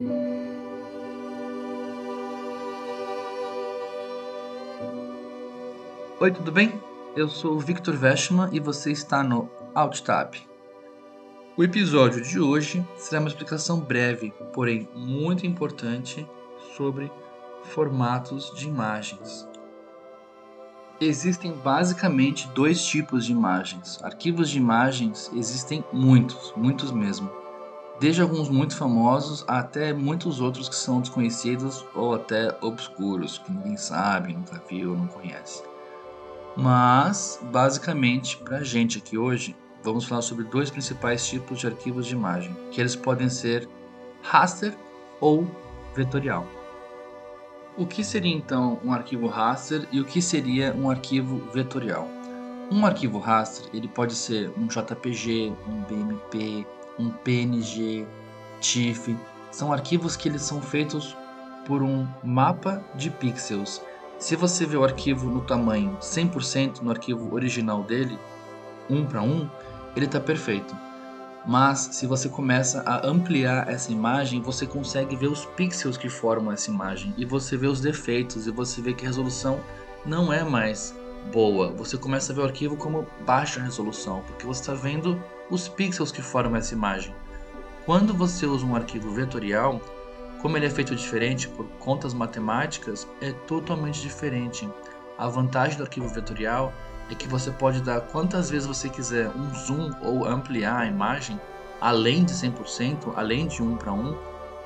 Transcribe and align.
Oi, 0.00 0.06
tudo 6.30 6.52
bem? 6.52 6.80
Eu 7.16 7.28
sou 7.28 7.56
o 7.56 7.58
Victor 7.58 7.96
Veshman 7.96 8.48
e 8.52 8.60
você 8.60 8.92
está 8.92 9.24
no 9.24 9.50
AltTab. 9.74 10.38
O 11.56 11.64
episódio 11.64 12.22
de 12.22 12.38
hoje 12.38 12.86
será 12.96 13.18
uma 13.18 13.28
explicação 13.28 13.80
breve, 13.80 14.32
porém 14.52 14.88
muito 14.94 15.44
importante, 15.44 16.24
sobre 16.76 17.10
formatos 17.64 18.52
de 18.54 18.68
imagens. 18.68 19.48
Existem 21.00 21.50
basicamente 21.50 22.46
dois 22.54 22.86
tipos 22.86 23.26
de 23.26 23.32
imagens. 23.32 23.98
Arquivos 24.04 24.48
de 24.48 24.58
imagens 24.58 25.28
existem 25.34 25.84
muitos, 25.92 26.52
muitos 26.56 26.92
mesmo. 26.92 27.47
Desde 28.00 28.22
alguns 28.22 28.48
muito 28.48 28.76
famosos 28.76 29.44
até 29.48 29.92
muitos 29.92 30.40
outros 30.40 30.68
que 30.68 30.76
são 30.76 31.00
desconhecidos 31.00 31.84
ou 31.96 32.14
até 32.14 32.56
obscuros, 32.60 33.38
que 33.38 33.50
ninguém 33.50 33.76
sabe, 33.76 34.32
nunca 34.32 34.62
viu, 34.68 34.96
não 34.96 35.08
conhece. 35.08 35.64
Mas, 36.56 37.40
basicamente, 37.50 38.36
para 38.36 38.58
a 38.58 38.64
gente 38.64 38.98
aqui 38.98 39.18
hoje, 39.18 39.56
vamos 39.82 40.04
falar 40.04 40.22
sobre 40.22 40.44
dois 40.44 40.70
principais 40.70 41.26
tipos 41.26 41.58
de 41.58 41.66
arquivos 41.66 42.06
de 42.06 42.14
imagem, 42.14 42.56
que 42.70 42.80
eles 42.80 42.94
podem 42.94 43.28
ser 43.28 43.68
raster 44.22 44.76
ou 45.20 45.48
vetorial. 45.92 46.46
O 47.76 47.84
que 47.84 48.04
seria 48.04 48.34
então 48.34 48.78
um 48.84 48.92
arquivo 48.92 49.26
raster 49.26 49.88
e 49.90 50.00
o 50.00 50.04
que 50.04 50.22
seria 50.22 50.72
um 50.72 50.88
arquivo 50.88 51.38
vetorial? 51.52 52.08
Um 52.70 52.86
arquivo 52.86 53.18
raster 53.18 53.68
ele 53.72 53.88
pode 53.88 54.14
ser 54.14 54.52
um 54.56 54.66
JPG, 54.66 55.52
um 55.68 55.82
BMP, 55.82 56.66
um 56.98 57.10
PNG, 57.10 58.06
TIFF. 58.60 59.16
São 59.50 59.72
arquivos 59.72 60.16
que 60.16 60.28
eles 60.28 60.42
são 60.42 60.60
feitos 60.60 61.16
por 61.66 61.82
um 61.82 62.06
mapa 62.22 62.82
de 62.94 63.10
pixels. 63.10 63.80
Se 64.18 64.34
você 64.34 64.66
vê 64.66 64.76
o 64.76 64.84
arquivo 64.84 65.30
no 65.30 65.42
tamanho 65.42 65.96
100% 66.00 66.80
no 66.80 66.90
arquivo 66.90 67.32
original 67.34 67.82
dele, 67.82 68.18
1 68.90 69.06
para 69.06 69.22
1, 69.22 69.48
ele 69.94 70.06
está 70.06 70.18
perfeito. 70.18 70.74
Mas 71.46 71.90
se 71.92 72.06
você 72.06 72.28
começa 72.28 72.82
a 72.82 73.06
ampliar 73.06 73.68
essa 73.68 73.92
imagem, 73.92 74.42
você 74.42 74.66
consegue 74.66 75.16
ver 75.16 75.28
os 75.28 75.44
pixels 75.44 75.96
que 75.96 76.08
formam 76.08 76.52
essa 76.52 76.70
imagem 76.70 77.14
e 77.16 77.24
você 77.24 77.56
vê 77.56 77.66
os 77.66 77.80
defeitos 77.80 78.46
e 78.46 78.50
você 78.50 78.82
vê 78.82 78.92
que 78.92 79.04
a 79.04 79.08
resolução 79.08 79.60
não 80.04 80.32
é 80.32 80.42
mais 80.42 80.94
boa. 81.32 81.72
Você 81.72 81.96
começa 81.96 82.32
a 82.32 82.34
ver 82.34 82.42
o 82.42 82.44
arquivo 82.44 82.76
como 82.76 83.06
baixa 83.24 83.60
resolução, 83.60 84.22
porque 84.26 84.46
você 84.46 84.60
está 84.60 84.74
vendo 84.74 85.22
os 85.50 85.68
pixels 85.68 86.12
que 86.12 86.22
formam 86.22 86.56
essa 86.56 86.74
imagem. 86.74 87.14
Quando 87.84 88.12
você 88.12 88.46
usa 88.46 88.66
um 88.66 88.76
arquivo 88.76 89.10
vetorial, 89.10 89.80
como 90.42 90.56
ele 90.56 90.66
é 90.66 90.70
feito 90.70 90.94
diferente 90.94 91.48
por 91.48 91.66
contas 91.78 92.14
matemáticas, 92.14 93.08
é 93.20 93.32
totalmente 93.32 94.00
diferente. 94.00 94.68
A 95.16 95.26
vantagem 95.28 95.76
do 95.76 95.84
arquivo 95.84 96.08
vetorial 96.08 96.72
é 97.10 97.14
que 97.14 97.26
você 97.26 97.50
pode 97.50 97.80
dar 97.80 98.02
quantas 98.02 98.50
vezes 98.50 98.66
você 98.66 98.88
quiser 98.88 99.28
um 99.30 99.52
zoom 99.54 99.90
ou 100.02 100.26
ampliar 100.26 100.80
a 100.80 100.86
imagem 100.86 101.40
além 101.80 102.24
de 102.24 102.32
100%, 102.32 103.12
além 103.16 103.46
de 103.46 103.62
1 103.62 103.76
para 103.76 103.92
1, 103.92 104.16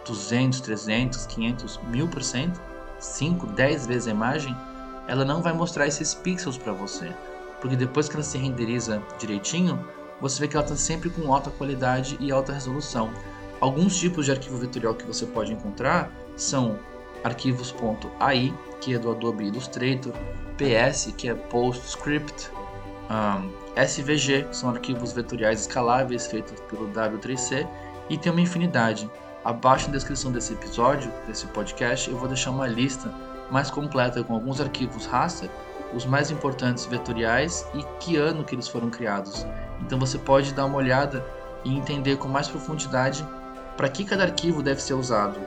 200, 0.04 0.60
300, 0.60 1.26
500, 1.26 1.80
1000%, 1.90 2.60
5, 2.98 3.46
10 3.46 3.86
vezes 3.86 4.08
a 4.08 4.10
imagem, 4.10 4.56
ela 5.06 5.24
não 5.24 5.42
vai 5.42 5.52
mostrar 5.52 5.86
esses 5.86 6.14
pixels 6.14 6.56
para 6.56 6.72
você. 6.72 7.12
Porque 7.60 7.76
depois 7.76 8.08
que 8.08 8.16
ela 8.16 8.24
se 8.24 8.38
renderiza 8.38 9.02
direitinho, 9.18 9.84
você 10.22 10.40
vê 10.40 10.48
que 10.48 10.56
ela 10.56 10.64
está 10.64 10.76
sempre 10.76 11.10
com 11.10 11.34
alta 11.34 11.50
qualidade 11.50 12.16
e 12.20 12.30
alta 12.30 12.52
resolução. 12.52 13.10
Alguns 13.60 13.98
tipos 13.98 14.24
de 14.24 14.30
arquivo 14.30 14.56
vetorial 14.56 14.94
que 14.94 15.04
você 15.04 15.26
pode 15.26 15.52
encontrar 15.52 16.12
são 16.36 16.78
arquivos.ai, 17.24 18.54
que 18.80 18.94
é 18.94 18.98
do 18.98 19.10
Adobe 19.10 19.44
Illustrator, 19.44 20.12
PS, 20.56 21.12
que 21.16 21.28
é 21.28 21.34
PostScript, 21.34 22.50
um, 23.10 23.50
SVG, 23.76 24.44
que 24.44 24.56
são 24.56 24.70
arquivos 24.70 25.12
vetoriais 25.12 25.62
escaláveis 25.62 26.28
feitos 26.28 26.60
pelo 26.70 26.88
W3C, 26.90 27.68
e 28.08 28.16
tem 28.16 28.30
uma 28.30 28.40
infinidade. 28.40 29.10
Abaixo 29.44 29.86
na 29.88 29.94
descrição 29.94 30.30
desse 30.30 30.52
episódio, 30.52 31.10
desse 31.26 31.46
podcast, 31.48 32.08
eu 32.08 32.16
vou 32.16 32.28
deixar 32.28 32.52
uma 32.52 32.68
lista 32.68 33.12
mais 33.50 33.70
completa 33.70 34.22
com 34.22 34.34
alguns 34.34 34.60
arquivos 34.60 35.04
raster, 35.06 35.50
os 35.92 36.06
mais 36.06 36.30
importantes 36.30 36.86
vetoriais 36.86 37.66
e 37.74 37.82
que 37.98 38.16
ano 38.16 38.44
que 38.44 38.54
eles 38.54 38.68
foram 38.68 38.88
criados. 38.88 39.44
Então 39.82 39.98
você 39.98 40.18
pode 40.18 40.54
dar 40.54 40.66
uma 40.66 40.76
olhada 40.76 41.24
e 41.64 41.76
entender 41.76 42.16
com 42.16 42.28
mais 42.28 42.48
profundidade 42.48 43.26
para 43.76 43.88
que 43.88 44.04
cada 44.04 44.24
arquivo 44.24 44.62
deve 44.62 44.82
ser 44.82 44.94
usado, 44.94 45.40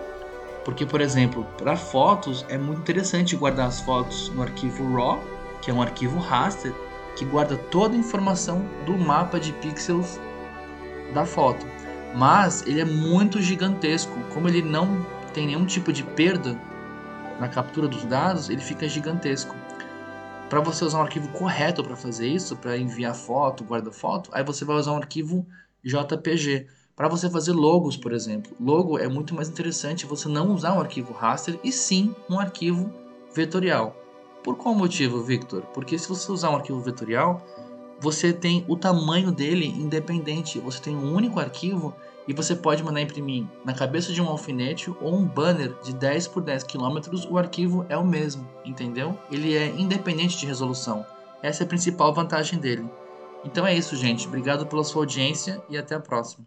porque, 0.66 0.84
por 0.84 1.00
exemplo, 1.00 1.46
para 1.57 1.78
fotos 1.78 2.44
é 2.50 2.57
muito 2.57 2.79
interessante 2.79 3.35
guardar 3.35 3.68
as 3.68 3.81
fotos 3.81 4.29
no 4.29 4.41
arquivo 4.41 4.95
RAW, 4.95 5.24
que 5.62 5.69
é 5.69 5.74
um 5.74 5.81
arquivo 5.81 6.19
raster, 6.19 6.74
que 7.16 7.24
guarda 7.24 7.56
toda 7.56 7.95
a 7.95 8.00
informação 8.00 8.66
do 8.84 8.97
mapa 8.97 9.40
de 9.40 9.53
pixels 9.53 10.19
da 11.13 11.24
foto. 11.24 11.66
Mas 12.16 12.66
ele 12.66 12.81
é 12.81 12.85
muito 12.85 13.41
gigantesco, 13.41 14.18
como 14.34 14.47
ele 14.47 14.63
não 14.63 15.06
tem 15.34 15.45
nenhum 15.45 15.66
tipo 15.66 15.94
de 15.94 16.01
perda 16.01 16.57
na 17.40 17.47
captura 17.47 17.88
dos 17.88 18.03
dados, 18.06 18.50
ele 18.50 18.62
fica 18.62 18.88
gigantesco. 18.88 19.56
Para 20.56 20.64
você 20.64 20.86
usar 20.86 21.00
um 21.00 21.02
arquivo 21.02 21.28
correto 21.34 21.84
para 21.84 21.98
fazer 21.98 22.30
isso, 22.30 22.56
para 22.56 22.78
enviar 22.78 23.14
foto, 23.14 23.62
guarda 23.66 23.92
foto, 23.92 24.30
aí 24.32 24.42
você 24.42 24.64
vai 24.64 24.78
usar 24.78 24.94
um 24.94 24.96
arquivo 24.96 25.46
JPG. 25.84 26.68
Para 26.96 27.10
você 27.10 27.30
fazer 27.30 27.52
logos, 27.52 27.98
por 27.98 28.14
exemplo, 28.14 28.56
logo 28.58 28.98
é 28.98 29.06
muito 29.06 29.36
mais 29.36 29.50
interessante 29.50 30.06
você 30.06 30.30
não 30.30 30.54
usar 30.54 30.74
um 30.74 30.80
arquivo 30.80 31.12
raster 31.12 31.60
e 31.62 31.74
sim 31.74 32.16
um 32.30 32.40
arquivo 32.40 32.90
vetorial. 33.36 33.98
Por 34.46 34.56
qual 34.56 34.74
motivo, 34.74 35.22
Victor? 35.22 35.64
Porque 35.74 36.00
se 36.00 36.08
você 36.08 36.32
usar 36.32 36.52
um 36.52 36.56
arquivo 36.56 36.80
vetorial, 36.80 37.46
você 38.00 38.32
tem 38.32 38.64
o 38.66 38.78
tamanho 38.78 39.34
dele 39.34 39.68
independente. 39.68 40.58
Você 40.60 40.80
tem 40.80 40.96
um 40.96 41.14
único 41.14 41.38
arquivo 41.38 41.94
e 42.28 42.34
você 42.34 42.56
pode 42.56 42.84
mandar 42.84 43.02
imprimir 43.02 43.46
na 43.63 43.74
cabeça 43.74 44.12
de 44.12 44.22
um 44.22 44.28
alfinete 44.28 44.90
ou 45.02 45.16
um 45.16 45.25
banner 45.25 45.74
de 45.84 45.94
10 45.94 46.28
por 46.30 46.41
10 46.41 46.63
km, 46.63 47.00
o 47.30 47.38
arquivo 47.38 47.86
é 47.88 47.97
o 47.97 48.06
mesmo, 48.06 48.47
entendeu? 48.66 49.18
Ele 49.31 49.56
é 49.56 49.68
independente 49.68 50.38
de 50.38 50.46
resolução. 50.46 51.06
Essa 51.41 51.63
é 51.63 51.66
a 51.66 51.68
principal 51.68 52.13
vantagem 52.13 52.59
dele. 52.59 52.90
Então 53.44 53.66
é 53.68 53.75
isso, 53.75 53.96
gente. 53.96 54.28
Obrigado 54.28 54.66
pela 54.66 54.84
sua 54.84 55.03
audiência 55.03 55.62
e 55.69 55.78
até 55.78 55.94
a 55.94 56.00
próxima. 56.00 56.44